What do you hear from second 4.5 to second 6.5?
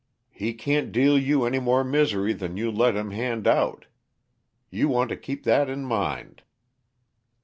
you want to keep that in mind."